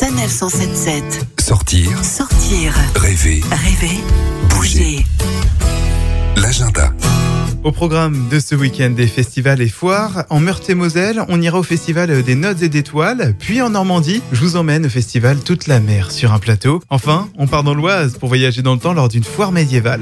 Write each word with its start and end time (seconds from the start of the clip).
Sanef 0.00 0.30
177. 0.30 1.26
Sortir, 1.38 1.90
Sortir, 2.02 2.72
rêver, 2.96 3.42
rêver, 3.50 3.98
bouger. 4.48 5.04
l'agenda. 6.36 6.94
Au 7.64 7.70
programme 7.70 8.28
de 8.30 8.40
ce 8.40 8.54
week-end 8.54 8.88
des 8.88 9.06
festivals 9.06 9.60
et 9.60 9.68
foires, 9.68 10.24
en 10.30 10.40
Meurthe-et-Moselle, 10.40 11.22
on 11.28 11.42
ira 11.42 11.58
au 11.58 11.62
festival 11.62 12.22
des 12.22 12.34
Notes 12.34 12.62
et 12.62 12.70
d'Étoiles, 12.70 13.34
puis 13.38 13.60
en 13.60 13.68
Normandie, 13.68 14.22
je 14.32 14.40
vous 14.40 14.56
emmène 14.56 14.86
au 14.86 14.88
festival 14.88 15.36
Toute 15.40 15.66
la 15.66 15.80
mer 15.80 16.10
sur 16.10 16.32
un 16.32 16.38
plateau. 16.38 16.80
Enfin, 16.88 17.28
on 17.36 17.46
part 17.46 17.62
dans 17.62 17.74
l'Oise 17.74 18.16
pour 18.16 18.30
voyager 18.30 18.62
dans 18.62 18.72
le 18.72 18.80
temps 18.80 18.94
lors 18.94 19.10
d'une 19.10 19.24
foire 19.24 19.52
médiévale. 19.52 20.00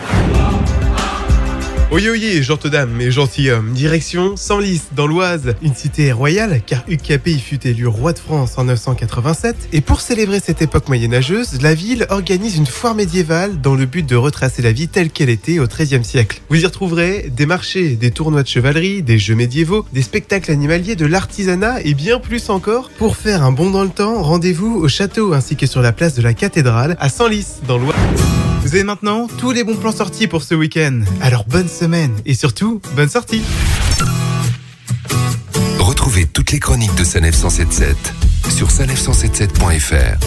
Oye 1.93 2.09
oye, 2.09 2.41
gentilles 2.41 2.71
et 3.01 3.11
gentilshommes, 3.11 3.73
direction 3.73 4.37
Senlis, 4.37 4.83
dans 4.95 5.09
l'Oise, 5.09 5.57
une 5.61 5.75
cité 5.75 6.13
royale, 6.13 6.63
car 6.65 6.85
Hugues 6.87 7.03
Capet 7.03 7.33
y 7.33 7.41
fut 7.41 7.67
élu 7.67 7.89
roi 7.89 8.13
de 8.13 8.21
France 8.21 8.59
en 8.59 8.65
987, 8.65 9.57
et 9.73 9.81
pour 9.81 10.01
célébrer 10.01 10.39
cette 10.39 10.63
époque 10.63 10.87
moyenâgeuse, 10.87 11.61
la 11.61 11.75
ville 11.75 12.07
organise 12.11 12.57
une 12.57 12.67
foire 12.67 12.95
médiévale 12.95 13.61
dans 13.61 13.75
le 13.75 13.87
but 13.87 14.07
de 14.07 14.15
retracer 14.15 14.63
la 14.63 14.71
vie 14.71 14.87
telle 14.87 15.11
qu'elle 15.11 15.31
était 15.31 15.59
au 15.59 15.67
XIIIe 15.67 16.05
siècle. 16.05 16.41
Vous 16.49 16.63
y 16.63 16.65
retrouverez 16.65 17.29
des 17.29 17.47
marchés, 17.47 17.97
des 17.97 18.13
tournois 18.13 18.45
de 18.45 18.49
chevalerie, 18.49 19.03
des 19.03 19.19
jeux 19.19 19.35
médiévaux, 19.35 19.85
des 19.93 20.03
spectacles 20.03 20.53
animaliers, 20.53 20.95
de 20.95 21.07
l'artisanat 21.07 21.81
et 21.83 21.95
bien 21.95 22.21
plus 22.21 22.51
encore. 22.51 22.89
Pour 22.99 23.17
faire 23.17 23.43
un 23.43 23.51
bond 23.51 23.71
dans 23.71 23.83
le 23.83 23.91
temps, 23.91 24.23
rendez-vous 24.23 24.77
au 24.77 24.87
château 24.87 25.33
ainsi 25.33 25.57
que 25.57 25.67
sur 25.67 25.83
la 25.83 25.91
place 25.91 26.15
de 26.15 26.23
la 26.23 26.35
cathédrale 26.35 26.97
à 27.01 27.09
Senlis, 27.09 27.47
dans 27.67 27.79
l'Oise. 27.79 28.40
Vous 28.71 28.77
avez 28.77 28.85
maintenant 28.85 29.27
tous 29.27 29.51
les 29.51 29.65
bons 29.65 29.75
plans 29.75 29.91
sortis 29.91 30.29
pour 30.29 30.45
ce 30.45 30.55
week-end. 30.55 31.01
Alors 31.21 31.45
bonne 31.45 31.67
semaine 31.67 32.15
et 32.25 32.35
surtout, 32.35 32.81
bonne 32.95 33.09
sortie 33.09 33.43
Retrouvez 35.81 36.27
toutes 36.27 36.53
les 36.53 36.61
chroniques 36.61 36.95
de 36.95 37.03
Sanef 37.03 37.35
177 37.35 37.97
sur 38.49 38.69
sanef177.fr. 38.69 40.19